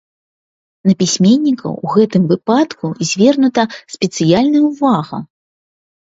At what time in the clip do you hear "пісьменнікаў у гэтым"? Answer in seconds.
1.01-2.23